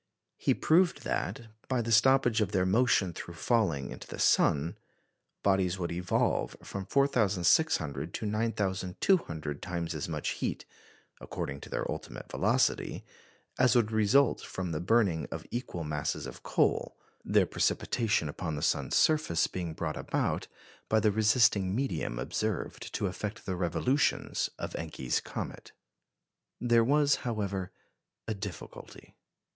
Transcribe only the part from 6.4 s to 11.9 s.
from 4,600 to 9,200 times as much heat (according to their